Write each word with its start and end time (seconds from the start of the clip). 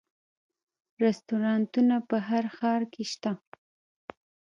رستورانتونه 1.03 1.95
په 2.09 2.17
هر 2.27 2.43
ښار 2.57 2.81
کې 2.93 3.03
شته 3.11 3.31